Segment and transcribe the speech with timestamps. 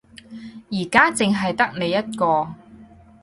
[0.71, 2.55] 而家淨係得你一個